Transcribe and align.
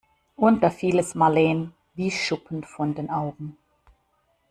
Und 0.35 0.63
da 0.63 0.71
fiel 0.71 0.97
es 0.97 1.13
Marleen 1.13 1.73
wie 1.93 2.09
Schuppen 2.09 2.63
von 2.63 2.95
den 2.95 3.11
Augen. 3.11 3.55